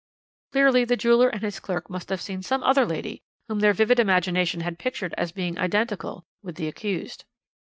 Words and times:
Clearly 0.51 0.83
the 0.83 0.97
jeweller 0.97 1.29
and 1.29 1.43
his 1.43 1.59
clerk 1.59 1.87
must 1.87 2.09
have 2.09 2.23
seen 2.23 2.41
some 2.41 2.63
other 2.63 2.87
lady, 2.87 3.21
whom 3.47 3.59
their 3.59 3.71
vivid 3.71 3.99
imagination 3.99 4.61
had 4.61 4.79
pictured 4.79 5.13
as 5.15 5.31
being 5.31 5.59
identical 5.59 6.25
with 6.41 6.55
the 6.55 6.67
accused. 6.67 7.25